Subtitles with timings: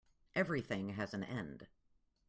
[0.33, 1.67] Everything has an end.